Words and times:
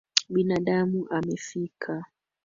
Binamu 0.33 0.99
amefika 1.17 2.03